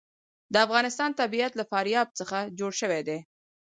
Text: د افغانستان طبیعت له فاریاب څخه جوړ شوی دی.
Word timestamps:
د 0.53 0.55
افغانستان 0.65 1.09
طبیعت 1.21 1.53
له 1.57 1.63
فاریاب 1.71 2.07
څخه 2.19 2.37
جوړ 2.59 2.71
شوی 2.81 3.01
دی. 3.07 3.19